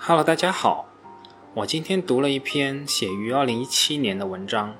[0.00, 0.88] Hello，大家好。
[1.54, 4.76] 我今天读了一篇写于二零一七年的文章。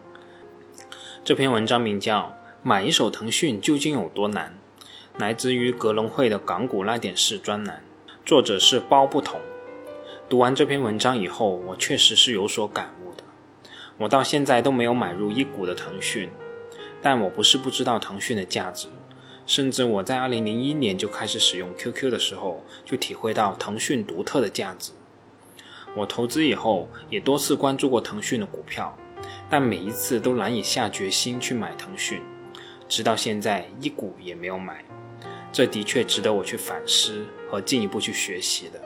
[1.25, 2.21] 这篇文章名叫
[2.63, 4.57] 《买一手腾讯究竟有多难》，
[5.21, 7.83] 来自于格隆汇的港股那点事专栏，
[8.25, 9.41] 作者是包不同。
[10.29, 13.25] 读完这篇文章以后，我确实是有所感悟的。
[13.99, 16.31] 我到现在都没有买入一股的腾讯，
[17.03, 18.87] 但我不是不知道腾讯的价值。
[19.45, 24.93] 甚至我在二零零一年就开始使用 QQ 的时候，就体会到腾讯独特的价值。
[25.97, 28.97] 我投资以后也多次关注过腾讯的股票，
[29.51, 32.21] 但每一次都难以下决心去买腾讯，
[32.89, 34.85] 直到现在一股也没有买。
[35.51, 38.81] 这的确值得我去反思和进一步去学习的。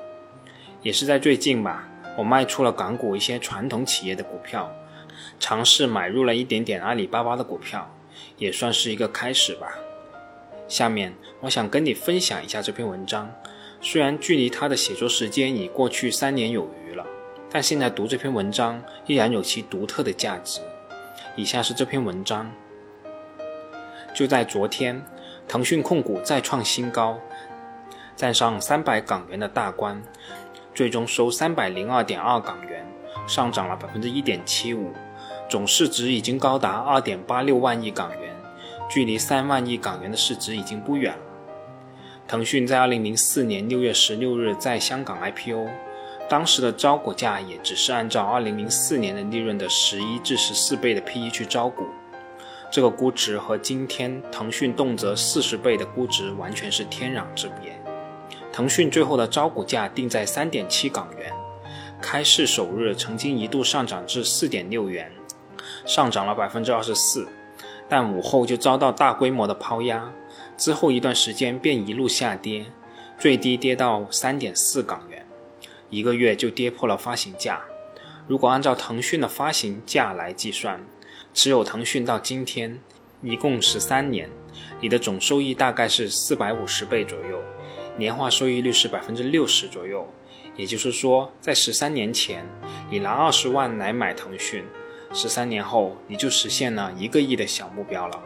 [0.80, 4.72] 也是在最近吧，我卖出了港股一些传统企业的股票，
[5.38, 7.94] 尝试买入了一点点阿里巴巴的股票，
[8.38, 9.68] 也算是一个开始吧。
[10.68, 13.30] 下面我想跟你分享一下这篇文章，
[13.80, 16.81] 虽然距离它的写作时间已过去三年有余，
[17.52, 20.60] 但现在读这篇文章依然有其独特的价值。
[21.36, 22.50] 以下是这篇文章：
[24.14, 25.04] 就在昨天，
[25.46, 27.18] 腾讯控股再创新高，
[28.16, 30.02] 站上三百港元的大关，
[30.74, 32.86] 最终收三百零二点二港元，
[33.26, 34.90] 上涨了百分之一点七五，
[35.48, 38.34] 总市值已经高达二点八六万亿港元。
[38.88, 41.24] 距离三万亿港元的市值已经不远了。
[42.28, 45.66] 腾讯在二零零四年六月十六日在香港 IPO，
[46.28, 51.84] 当时的招股价也只是按照二零零四年的利润的十一至十四倍的 PE 去招股，
[52.70, 57.78] 这个估值和今天腾讯动辄四十倍的估值完全是天壤之别。
[58.50, 61.32] 腾讯最后的招股价定在三点七港元，
[62.00, 65.12] 开市首日曾经一度上涨至四点六元，
[65.84, 67.28] 上涨了百分之二十四。
[67.88, 70.10] 但午后就遭到大规模的抛压，
[70.56, 72.64] 之后一段时间便一路下跌，
[73.18, 75.11] 最低跌到三点四港元，
[75.92, 77.62] 一个月就跌破了发行价。
[78.26, 80.84] 如果按照腾讯的发行价来计算，
[81.34, 82.80] 持有腾讯到今天
[83.20, 84.30] 一共十三年，
[84.80, 87.38] 你的总收益大概是四百五十倍左右，
[87.98, 90.10] 年化收益率是百分之六十左右。
[90.56, 92.46] 也就是说，在十三年前，
[92.90, 94.64] 你拿二十万来买腾讯。
[95.12, 98.18] 十三年后，你就实现了一个亿的小目标了。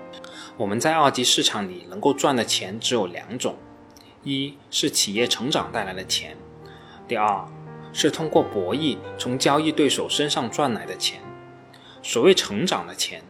[0.57, 3.57] 我们在二级市场里能够赚的钱只有两种：
[4.23, 6.37] 一是企业成长带来的钱；
[7.09, 7.45] 第二
[7.93, 11.21] 是通过博弈从交易对手身上赚来的钱。
[12.03, 13.23] 所谓成长的钱，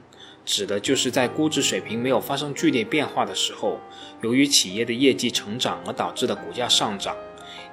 [0.45, 3.79] 指的就是在估值水平没有发生剧烈变化的时候，
[4.23, 7.17] 由于企业的业绩成长而导致的股价上涨。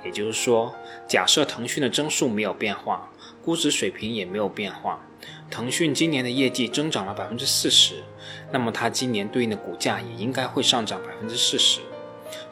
[0.06, 0.74] 也就是说，
[1.08, 3.10] 假设腾讯的增速没有变化，
[3.42, 5.02] 估值水平也没有变化。
[5.50, 8.04] 腾讯今年的业绩增长了百分之四十，
[8.52, 11.80] 那么它今年对应的股价也应该会上涨百分之四十。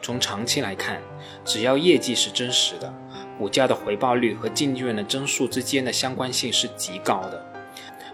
[0.00, 1.02] 从长期来看，
[1.44, 2.92] 只要业绩是真实的，
[3.38, 7.44] 股价的回报率和净利润的增速之间的相关性是极高的。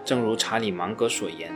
[0.03, 1.51] 正如查理芒格所言，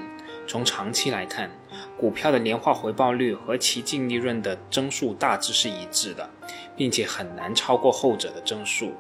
[0.48, 1.50] 从长期来看，
[1.98, 6.30] 股票的年化回报率和其净利润的增速大致是一致的，
[6.76, 8.94] 并且很难超过后者的增速。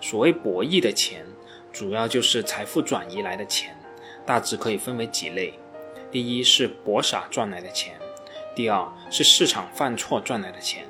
[0.00, 1.24] 所谓博弈的钱。
[1.72, 3.76] 主要就是财富转移来的钱，
[4.24, 5.58] 大致可以分为几类：
[6.08, 7.98] 第一是博傻赚来的钱，
[8.54, 10.84] 第二是市场犯错赚来的钱。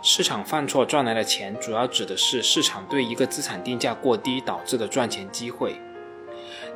[0.00, 5.80] 市场犯错赚来的钱，主要指的是市场对一个资产定价过低导致的赚钱机会。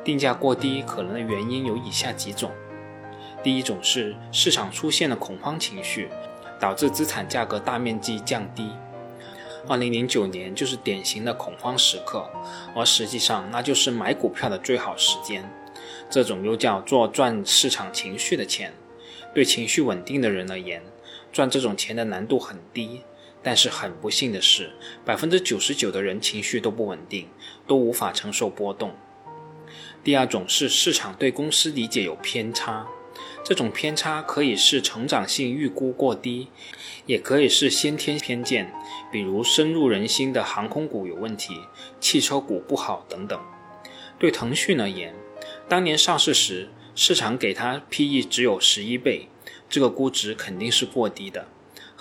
[0.03, 2.51] 定价过低可能的原因有以下几种：
[3.41, 6.09] 第一种是市场出现了恐慌情绪，
[6.59, 8.71] 导致资产价格大面积降低。
[9.69, 12.29] 二零零九年就是典型的恐慌时刻，
[12.75, 15.49] 而实际上那就是买股票的最好时间。
[16.09, 18.73] 这种又叫做赚市场情绪的钱。
[19.33, 20.83] 对情绪稳定的人而言，
[21.31, 23.01] 赚这种钱的难度很低。
[23.43, 24.71] 但是很不幸的是，
[25.05, 27.27] 百分之九十九的人情绪都不稳定，
[27.67, 28.95] 都无法承受波动。
[30.03, 32.87] 第二种是市场对公司理解有偏差。
[33.43, 36.47] 这种偏差可以是成长性预估过低，
[37.05, 38.73] 也可以是先天偏见，
[39.11, 41.59] 比如深入人心的航空股有问题，
[41.99, 43.39] 汽车股不好等等。
[44.17, 45.13] 对腾讯而言，
[45.67, 49.27] 当年上市时市场给它 PE 只有十一倍，
[49.69, 51.47] 这个估值肯定是过低的。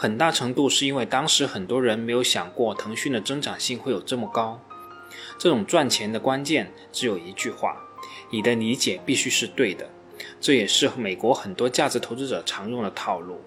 [0.02, 4.60] 很大程度是因为当时很多人没有想过腾讯的增长性会有这么高。
[5.38, 7.76] 这种赚钱的关键只有一句话：
[8.30, 9.88] 你的理解必须是对的。
[10.40, 13.42] 这也是美国很多价值投资者常用的套路。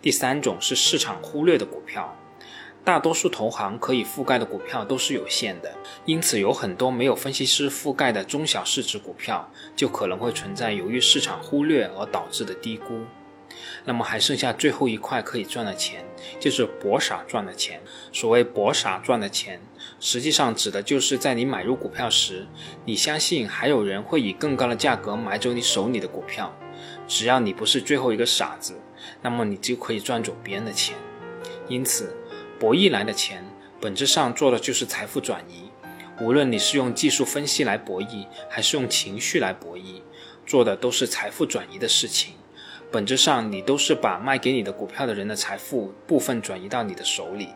[0.00, 2.16] 第三种是市场忽略的股票，
[2.82, 5.74] 大多数投行可以覆盖的股票都是有限的，
[6.06, 13.02] 因此有很多没有分析师覆盖的中小市值股票，就可能会存在由于市场忽略而导致的低估。
[13.84, 16.04] 那么还剩下最后一块可以赚的钱，
[16.38, 17.80] 就是博傻赚的钱。
[18.12, 19.60] 所谓博傻赚的钱，
[19.98, 22.46] 实际上指的就是在你买入股票时，
[22.84, 26.54] 你相信还有人会以更高的价格买走你手里的股票，
[27.08, 28.78] 只要你不是最后一个傻子，
[29.22, 30.96] 那么你就可以赚走别人的钱。
[31.68, 32.14] 因此，
[32.58, 33.44] 博弈来的钱，
[33.80, 35.70] 本质上做的就是财富转移。
[36.20, 40.02] 无论你是用技术分析来博弈，还是用情绪来博弈，
[40.44, 42.34] 做的都是财富转移的事情。
[42.92, 47.50] 本质上，你都是把卖给你的股票的人的财富部分转移到你的手里。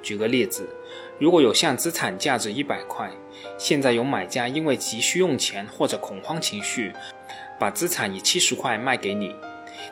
[0.00, 0.68] 举个例子，
[1.18, 3.10] 如果有项资产价值一百块，
[3.58, 6.92] 现在有买家因为急需用钱或者恐慌情绪，
[7.58, 9.34] 把资产以七十块卖给你，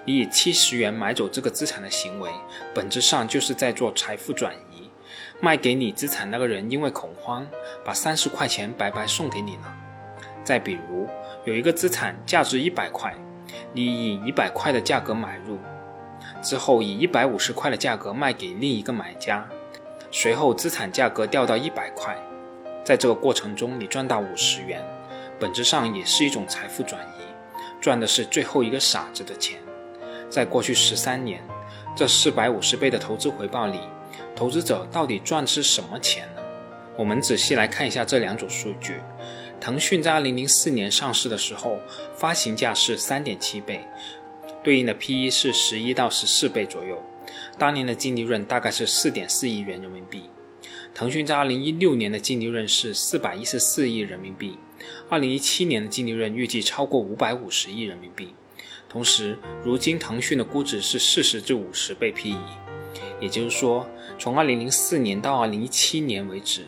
[0.04, 2.30] 你以七十元买走这个资产的行为，
[2.72, 4.88] 本质上就是在做财富转移。
[5.40, 7.44] 卖给你资产那个人因为恐慌，
[7.84, 9.76] 把三十块钱白白送给你了。
[10.44, 11.08] 再比如，
[11.44, 13.12] 有一个资产价值一百块。
[13.74, 15.58] 你以一百块的价格买入，
[16.40, 19.44] 之后以一百五十块的价格卖给另一个买家，
[20.12, 22.16] 随后资产价格掉到一百块，
[22.84, 24.80] 在这个过程中你赚到五十元，
[25.40, 27.22] 本质上也是一种财富转移，
[27.80, 29.58] 赚的是最后一个傻子的钱。
[30.30, 31.42] 在过去十三年，
[31.96, 33.80] 这四百五十倍的投资回报里，
[34.36, 36.42] 投资者到底赚的是什么钱呢？
[36.96, 39.00] 我们仔细来看一下这两组数据。
[39.60, 41.78] 腾讯在二零零四年上市的时候，
[42.16, 43.80] 发行价是三点七倍，
[44.62, 47.02] 对应的 P/E 是十一到十四倍左右。
[47.58, 50.24] 当年的净利润大概是四点四亿元人民币。
[50.94, 54.58] 腾讯在二零一六年的净利润是四百一十四亿人民币，
[55.08, 58.34] 二零一七年的净利润预计超过五百五十亿人民币。
[58.88, 62.38] 同时，如今腾讯的估值是四十至五十倍 P/E，
[63.20, 66.66] 也就是说，从二零零四年到二零一七年为止。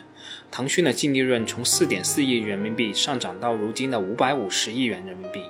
[0.51, 5.43] 腾讯的净利润从四点四亿人民币上涨到如今的五百五十亿元人民币，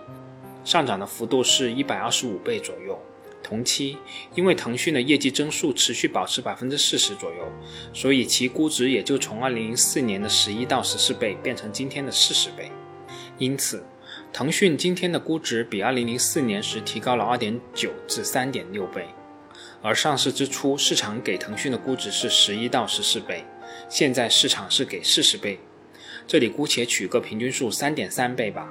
[0.65, 3.01] 上涨的幅度是一百二十五倍左右。
[3.43, 3.97] 同期，
[4.35, 7.47] 因为腾讯的业绩增速持续保持百分之四十左右，
[7.93, 12.73] 所以其估值也就从二零零四年的十一到十四倍变成今天的四十倍。
[13.39, 13.85] 因此，
[14.33, 19.07] 腾讯今天的估值比二零零四年时提高了二点九至三点六倍，
[19.81, 23.45] 而上市之初市场给腾讯的估值是十一到十四倍。
[23.89, 25.59] 现在市场是给四十倍，
[26.27, 28.69] 这里姑且取个平均数三点三倍吧。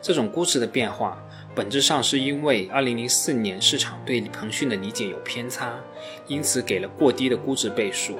[0.00, 1.20] 这种估值的变化，
[1.54, 5.78] 本质上是因为二零零四年市场对腾讯的理解有偏差，
[6.26, 8.16] 因此给了过低的估值倍数。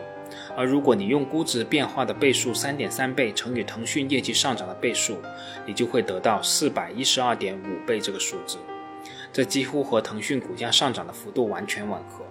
[0.57, 5.19] 而如果你用估值变化的倍数三点三倍乘以腾讯业绩上涨的倍数，
[5.65, 8.59] 你就会得到四百一十二点五倍这个数字。
[9.33, 12.25] 这几乎和腾讯股价上涨的幅度完全吻合。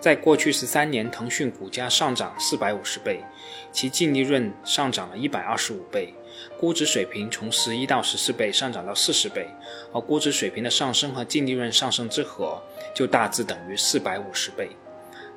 [0.00, 3.22] 在过去十三年，腾讯股价上涨四百五十倍，
[3.70, 6.14] 其净利润上涨了一百二十五倍，
[6.58, 9.46] 估值水平从十一到十四倍上涨到四十倍，
[9.92, 12.62] 而估值水平的上升和净利润上升之和
[12.94, 14.70] 就大致等于四百五十倍。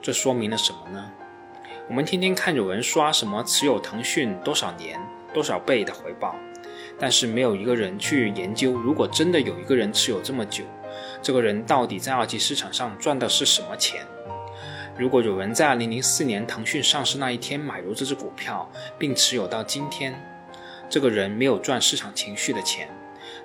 [0.02, 1.12] 这说明了什么呢？
[1.90, 4.98] 我们天天看有人刷什么持有腾讯多少年、
[5.34, 6.34] 多少倍的回报，
[6.98, 10.64] 但是没有一个人去研究，如果真的有一个人持有这么久，
[11.22, 14.08] 这个人到底在二级市场上赚的是什么钱？
[14.96, 20.14] 如果有人在二零零四年腾讯上市那一天买入这只股票，并持有到今天，
[20.88, 22.88] 这个人没有赚市场情绪的钱。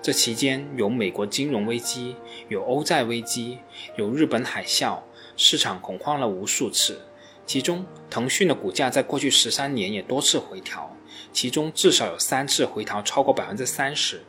[0.03, 2.17] 这期间有美国金融危机，
[2.49, 3.61] 有欧债危机，
[3.97, 4.99] 有日本海啸，
[5.39, 7.00] 市场恐慌了无数次。
[7.47, 10.94] 其中，腾讯的股价在过去十三年也多次回调，
[11.32, 14.20] 其中至少有三次回调超过百分之三十。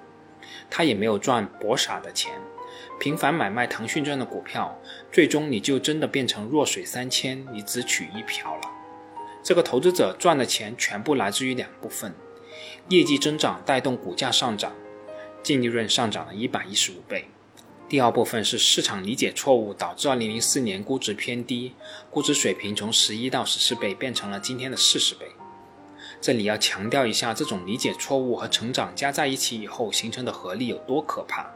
[0.70, 2.32] 他也没有赚博傻的钱。
[3.00, 4.77] 频繁买卖腾讯这样的股票，
[5.10, 8.62] 最终你就真的变成弱水三千，你只取一瓢了。
[9.41, 12.13] 这个投资者赚的钱全部来自于两部分：
[12.89, 14.74] 业绩增长带动股价上涨，
[15.41, 17.24] 净利润上涨了一百一十五倍；
[17.88, 21.74] 第二部分是市场理解错误导致二零零四年估值偏低，
[22.12, 25.25] 估值水平从十一到十四倍变成了今天的四十倍。
[26.20, 31.50] 这里要强调一下，这种理解错误和成长加在一起以后形成的合力有多可怕。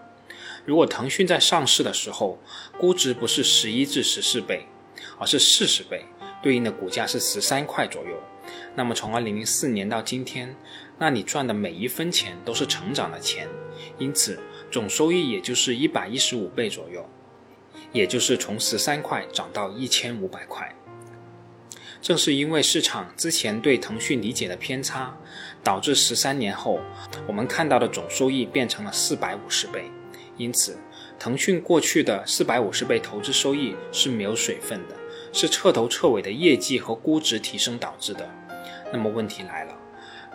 [0.65, 2.39] 如果腾讯在上市的时候
[2.77, 4.65] 估值不是十一至十四倍，
[5.19, 6.05] 而是四十倍，
[6.41, 8.17] 对应的股价是十三块左右，
[8.75, 10.55] 那么从二零零四年到今天，
[10.97, 13.47] 那你赚的每一分钱都是成长的钱，
[13.97, 14.39] 因此
[14.71, 17.09] 总收益也就是一百一十五倍左右，
[17.91, 20.73] 也就是从十三块涨到一千五百块。
[22.01, 25.17] 正是因为市场之前对腾讯理解的偏差，
[25.63, 26.79] 导致十三年后
[27.27, 29.89] 我们看到的总收益变成了四百五十倍。
[30.37, 30.77] 因此，
[31.19, 34.95] 腾讯过去的四百五十倍投资收益是没有水分的，
[35.31, 38.29] 是彻头彻尾的业绩和估值提升导致的。
[38.91, 39.75] 那么问题来了，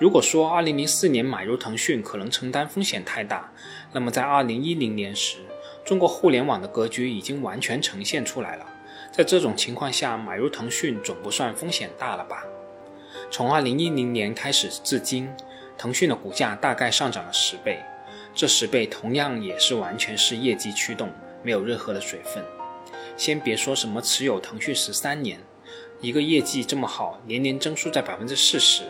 [0.00, 3.52] 如果说2004年买入腾讯可能承担风险太大，
[3.92, 5.38] 那么在2010年时，
[5.84, 8.66] 中国互联网的格局已经完全呈现出来了。
[9.10, 12.44] 在这种情况下，买入腾讯总不算风险大了吧？
[13.30, 15.28] 从二零一零年开始至今，
[15.76, 17.80] 腾讯的股价大概上涨了十倍，
[18.38, 21.10] 这十倍同样也是完全是业绩驱动，
[21.42, 22.44] 没有任何的水分。
[23.16, 25.40] 先别说什么持有腾讯十三年，
[26.00, 28.84] 一个业绩这么好，年年增速在百分之四十，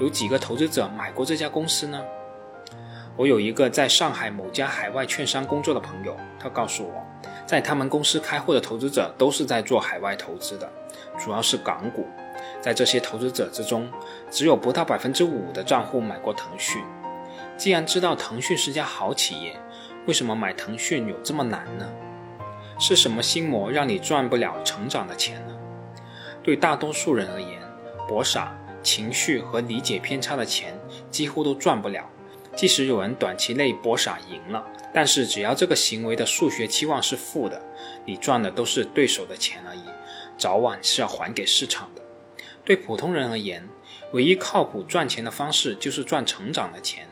[0.00, 2.02] 有几个投资者买过这家公司呢？
[3.18, 7.04] 我有一个在上海某家海外券商工作的朋友，他告诉我，
[7.44, 10.66] 在他们公司开户的投资者都是在做海外投资的，
[11.22, 12.06] 主要是港股。
[12.62, 13.90] 在这些投资者之中，
[14.30, 16.82] 只有不到百分之五的账户买过腾讯。
[17.56, 19.58] 既然知道腾讯是家好企业，
[20.06, 21.90] 为什么买腾讯有这么难呢？
[22.78, 25.56] 是什么心魔让你赚不了成长的钱呢？
[26.42, 27.60] 对大多数人而言，
[28.06, 30.78] 博傻、情绪和理解偏差的钱
[31.10, 32.08] 几乎都赚不了。
[32.54, 37.60] 即使有人短期内博傻赢了，但是只要这个行为的数学期望是负的，
[38.04, 39.82] 你赚的都是对手的钱而已，
[40.36, 42.02] 早晚是要还给市场的。
[42.64, 43.66] 对普通人而言，
[44.12, 47.06] 唯一靠谱赚钱的方式就是赚成长的钱，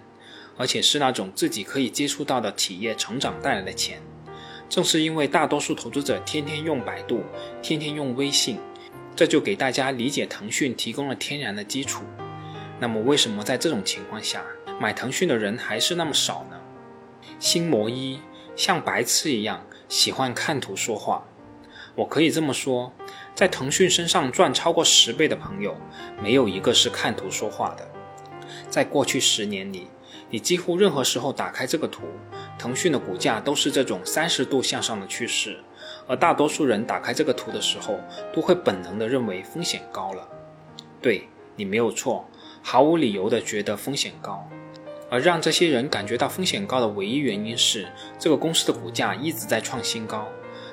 [0.56, 4.00] 而且是那种自己可以接触到的企业成长带来的钱。
[4.68, 7.22] 正是因为大多数投资者天天用百度，
[7.62, 8.58] 天天用微信，
[9.14, 12.02] 这就给大家理解腾讯提供了天然的基础。
[12.80, 14.42] 那么，为什么在这种情况下，
[14.80, 16.60] 买腾讯的人还是那么少呢？
[17.38, 18.18] 心魔一，
[18.56, 21.24] 像白痴一样喜欢看图说话。
[21.94, 22.92] 我可以这么说，
[23.34, 25.76] 在腾讯身上赚超过十倍的朋友，
[26.20, 27.88] 没有一个是看图说话的。
[28.68, 29.86] 在过去十年里，
[30.34, 32.02] 你几乎任何时候打开这个图，
[32.58, 35.56] 腾讯的股价都是这种三十度向上的趋势，
[36.08, 38.00] 而大多数人打开这个图的时候，
[38.34, 40.28] 都会本能的认为风险高了。
[41.00, 42.28] 对你没有错，
[42.64, 44.44] 毫无理由的觉得风险高，
[45.08, 47.86] 而让这些人感觉到风险高的唯一原因是，
[48.18, 50.26] 这个公司的股价一直在创新高。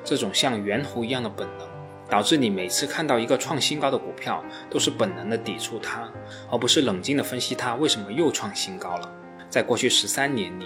[0.03, 1.67] 这种像猿猴一样的本能，
[2.09, 6.11] 导致你每次看到一个创新高的股票，都是本能的抵触它，
[6.49, 9.17] 而不是冷静的分析它为什么又创新高了。
[9.51, 10.65] 在过去十三年里，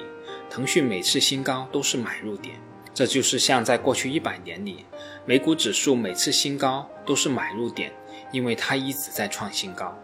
[0.49, 2.55] 腾讯每次新高都是买入点，
[2.93, 4.85] 这就是像在过去一百年里，
[5.25, 7.91] 美股指数每次新高都是买入点，
[8.31, 9.97] 因为它一直在创新高。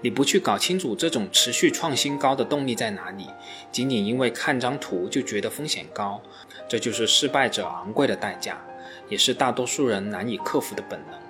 [0.00, 3.28] 你不去搞清楚这种持续创新高的动力在哪里，
[3.70, 6.20] 仅仅因为看张图就觉得风险高，
[6.66, 8.58] 这就是失败者昂贵的代价。
[9.08, 11.20] 也是大多数人难以克服的本能。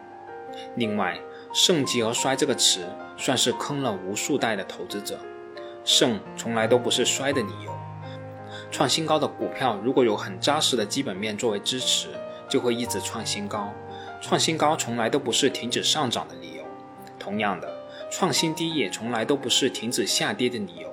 [0.76, 1.18] 另外
[1.52, 5.18] ，“盛极而衰”这个词算是坑了无数代的投资者。
[5.84, 7.72] 胜从来都不是衰的理由。
[8.70, 12.08] 创新高的股票如果有很扎实的基本面作为支持，
[12.48, 13.72] 就会一直创新高。
[14.20, 16.64] 创新高从来都不是停止上涨的理由。
[17.18, 17.70] 同样的，
[18.10, 20.92] 创新低也从来都不是停止下跌的理由。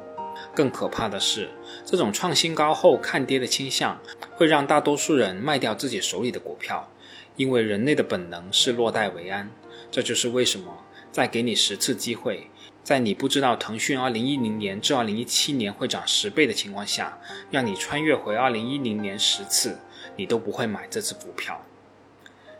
[0.55, 1.49] 更可怕的是，
[1.85, 3.99] 这种创新高后看跌的倾向，
[4.35, 6.89] 会让大多数人卖掉自己手里的股票，
[7.35, 9.49] 因为人类的本能是落袋为安。
[9.91, 12.49] 这就是为什么再给你十次机会，
[12.83, 17.19] 在你不知道腾讯2010年至2017年会涨十倍的情况下，
[17.51, 19.79] 让你穿越回2010年十次，
[20.15, 21.63] 你都不会买这只股票。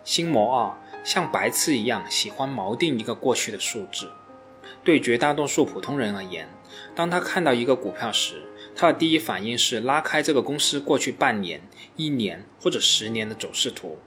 [0.04, 4.12] 心魔二，像白痴一样喜欢锚定一个过去的数字。
[4.84, 6.48] 对绝大多数普通人而言，
[6.96, 8.44] 当他看到一个股票时，
[8.76, 11.62] 他的第一反应是拉开这个公司过去半年、
[11.96, 13.98] 一年或者十年的走势图，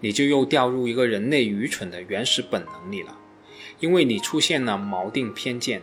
[0.00, 3.16] 你就又掉入一个人类愚蠢的原始本能里了，
[3.80, 5.82] 因为你出现了锚定偏见。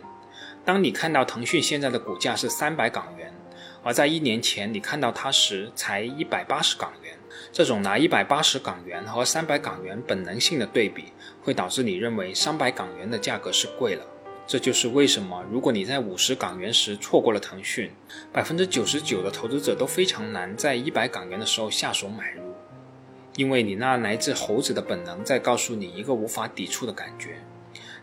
[0.63, 3.34] 当你看到腾讯现在的股价是三百港元，
[3.84, 7.18] 而在一年前你看到它时才一百八十港元，
[7.51, 11.06] 这种拿一百八十港元和三百港元本能性的对比，
[11.42, 14.06] 会导致你认为三百港元的价格是贵了。
[14.46, 17.92] 这就是为什么，如果你在五十港元时错过了腾讯，
[18.32, 22.54] 百分之九十九的投资者都非常难在一百港元的时候下手买入，
[23.36, 27.42] 因为你那来自猴子的本能在告诉你一个无法抵触的感觉：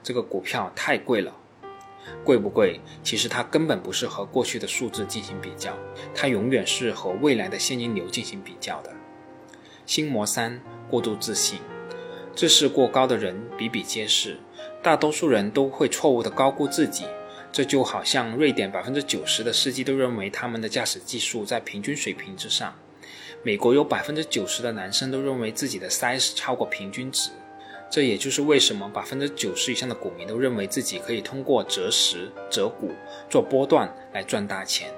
[0.04, 1.34] 这个股票太贵了。
[2.22, 2.80] 贵不贵？
[3.02, 5.74] 其实它根本不是和过去的数字进行比较，
[6.14, 8.92] 它永远是和未来的现金流进行比较的。
[9.86, 11.58] 心魔三：过度自信，
[12.36, 14.38] 自视过高的人比比皆是。
[14.82, 17.06] 大多数人都会错误地高估自己，
[17.50, 22.74] 这就好像瑞典百分之九十的司机都认为他们的驾驶技术在平均水平之上，
[23.42, 27.30] 美国有百分之九十的男生都认为自己的 size 超过平均值，
[27.94, 32.90] 这也就是为什么百分之九十以上的股民都认为自己可以通过择时、择股、
[33.30, 34.92] 做波段来赚大钱。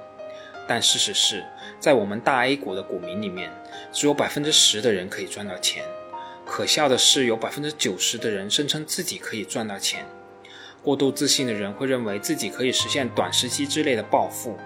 [0.67, 1.45] 但事实是，
[1.79, 3.51] 在我们大 A 股的股民里面，
[3.93, 5.85] 只有百分之十的人可以赚到钱。
[6.47, 10.07] 可笑的是，有百分之九十的人声称自己可以赚到钱。
[10.83, 14.57] 过度自信的人会认为自己可以实现短时期之内的暴富，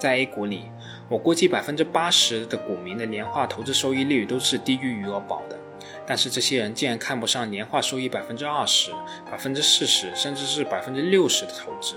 [0.00, 0.64] 在 A 股里，
[1.08, 5.44] 我估计百分之八十的股民的年化投资收益率都是低于余额宝。
[6.08, 8.90] 但是这些人竟然看不上年化收益百分之二十、
[9.30, 11.96] 百分之四十，甚至是百分之六十的投资。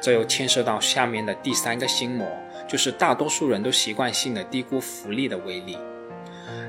[0.00, 2.26] 这又牵涉到下面的第三个心魔，
[2.66, 5.76] 就是大多数人都习惯性的低估复利的威力。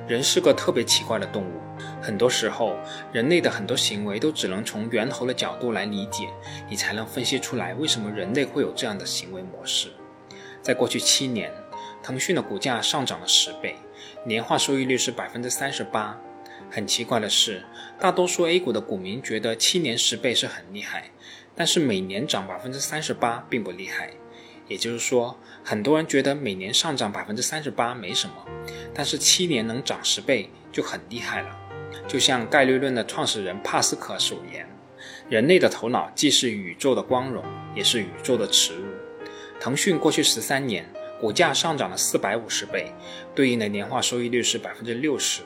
[0.05, 1.61] 人是个特别奇怪的动物，
[2.01, 2.75] 很多时候，
[3.13, 6.27] 人类的很多行为都只能从源头的角度来理解，
[6.69, 9.87] 你才能分析出来为什么人类会有这样的行为模式。
[10.61, 11.49] 在过去七年，
[12.03, 13.77] 腾讯的股价上涨了十倍，
[14.25, 16.19] 年化收益率是百分之三十八。
[16.75, 17.63] 很奇怪的是，
[17.99, 21.11] 大多数 A 股的股民觉得七年十倍是很厉害，
[21.55, 24.09] 但是每年涨百分之三十八并不厉害。
[24.67, 28.33] 也就是说，很多人觉得每年上涨百分之三十八没什么，
[28.91, 31.55] 但是七年能涨十倍就很厉害了。
[32.07, 34.67] 就像概率论的创始人帕斯克所言
[35.29, 38.87] ：“人类的头脑既是宇宙的光荣，也是宇宙的耻辱。”
[39.61, 42.91] 腾讯过去十三年股价上涨了四百五十倍，
[43.35, 45.43] 对应的年化收益率是百分之六十。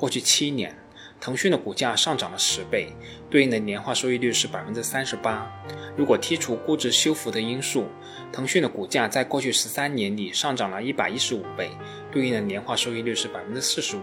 [0.00, 0.74] 过去七年。
[1.20, 2.94] 腾讯的股价上涨了十倍，
[3.28, 5.46] 对应的年化收益率是百分之三十八。
[5.94, 7.88] 如果剔除估值修复的因素，
[8.32, 11.72] 腾讯的股价在过去十三年里上涨了一百一十五倍，
[12.10, 14.00] 对应的年化收益率是百分之四十五。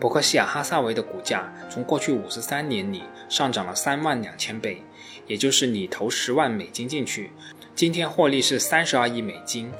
[0.00, 4.82] 伯克希尔哈萨维的股价从过去五十三年里上涨了三万两千倍，
[5.28, 7.30] 也就是你投十万美金进去，
[7.76, 9.70] 今天获利是三十二亿美金，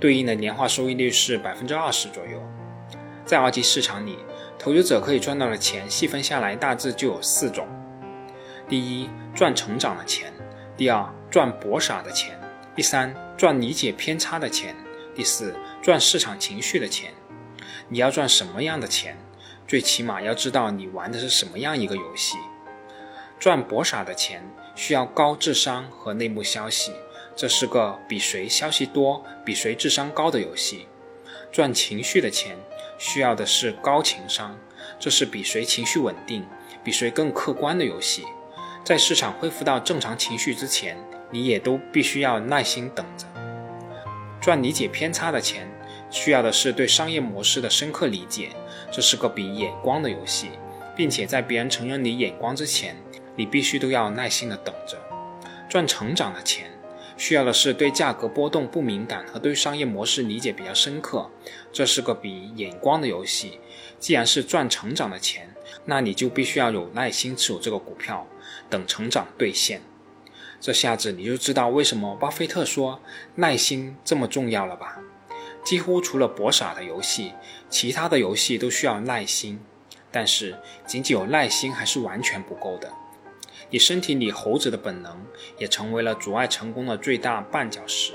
[0.00, 2.42] 对应的年化收益率是百分之二十左右。
[3.26, 4.16] 在二级市场里。
[4.62, 7.66] 投资者可以赚到的钱细分下来，大致就有四种：
[8.68, 10.30] 第一，赚成长的钱；
[10.76, 12.34] 第二，赚博傻的钱；
[12.76, 14.74] 第三，赚理解偏差的钱；
[15.14, 17.10] 第四，赚市场情绪的钱。
[17.88, 19.16] 你要赚什么样的钱？
[19.66, 22.36] 最起码要知道你玩的是什么样一个游戏。
[23.38, 26.92] 赚博傻的钱需要高智商和内幕消息，
[27.34, 30.86] 这是个比谁消息多、比谁智商高的游戏。
[31.50, 32.58] 赚情绪的钱。
[33.00, 34.54] 需要的是高情商，
[34.98, 36.46] 这是比谁情绪稳定、
[36.84, 38.26] 比谁更客观的游戏。
[38.84, 40.98] 在市场恢复到正常情绪之前，
[41.30, 43.26] 你也都必须要耐心等着。
[44.38, 45.66] 赚理解偏差的钱，
[46.10, 48.50] 需要的是对商业模式的深刻理解，
[48.92, 50.50] 这是个比眼光的游戏，
[50.94, 52.94] 并且在别人承认你眼光之前，
[53.34, 54.98] 你必须都要耐心的等着。
[55.70, 56.70] 赚成长的钱。
[57.20, 61.30] 需要的是对价格波动不敏感和对商业模式理解比较深刻，
[61.70, 63.60] 这是个比眼光的游戏。
[63.98, 65.54] 既然是赚成长的钱，
[65.84, 68.26] 那你就必须要有耐心持有这个股票，
[68.70, 69.82] 等成长兑现。
[70.62, 73.02] 这下子你就知道为什么巴菲特说
[73.34, 74.98] 耐心这么重要了吧？
[75.62, 77.34] 几乎除了博傻的游戏，
[77.68, 79.60] 其他的游戏都需要耐心，
[80.10, 82.90] 但是仅仅有耐心还是完全不够的。
[83.70, 85.24] 你身体里猴子的本能
[85.58, 88.12] 也成为了阻碍成功的最大绊脚石。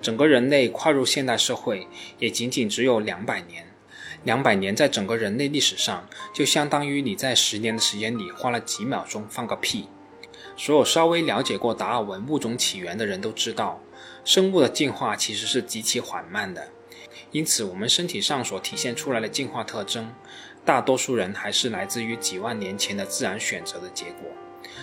[0.00, 1.86] 整个人类跨入现代社会
[2.18, 3.66] 也仅仅只有两百年，
[4.22, 9.88] 两百年在整个人类历史上就相当于你在十年的时间里花了几秒钟放个屁。
[10.56, 13.80] 所有稍微了解过达尔文物种起源的人都知道，
[14.24, 16.68] 生物的进化其实是极其缓慢的，
[17.32, 20.14] 因此我们身体上所体现出来的进化特征，
[20.64, 24.30] 大多数人还是来自于几万年前的自然选择的结果。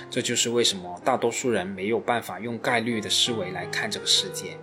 [0.09, 4.57] 这就是为什么大多数人没有办法用概率的思维来看这个世界，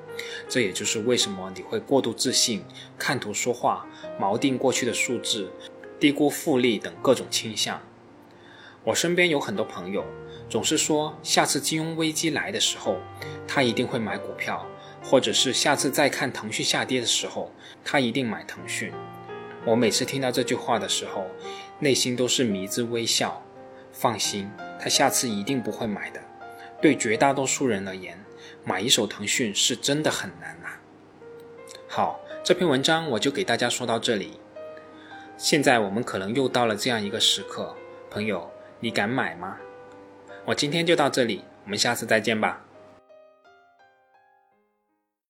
[0.48, 2.64] 这也就是为什么你会过度自信、
[2.98, 3.86] 看图说话、
[4.20, 5.50] 锚定过去的数字、
[5.98, 7.80] 低估复利等各种倾向。
[8.84, 10.04] 我身边有很多朋友
[10.48, 12.96] 总是说，下次金融危机来的时候，
[13.46, 14.66] 他一定会买股票，
[15.02, 17.52] 或者是下次再看腾讯下跌的时候，
[17.84, 18.92] 他一定买腾讯。
[19.66, 21.26] 我每次听到这句话的时候，
[21.80, 23.42] 内心都是迷之微笑。
[24.00, 24.48] 放心，
[24.80, 26.20] 他下次一定不会买的。
[26.80, 28.16] 对绝大多数人而言，
[28.64, 30.68] 买一手腾讯是真的很难呐。
[31.88, 34.38] 好，这篇文章我就给大家说到这里。
[35.36, 37.74] 现在我们可能又到了这样一个时刻，
[38.08, 39.56] 朋友，你敢买吗？
[40.44, 42.64] 我今天就到这里，我们下次再见吧。